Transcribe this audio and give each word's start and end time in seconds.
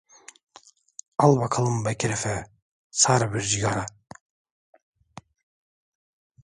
Al 1.17 1.39
bakalım 1.39 1.85
Bekir 1.85 2.09
Efe, 2.09 2.45
sar 2.91 3.33
bir 3.33 3.41
cıgara! 3.41 3.85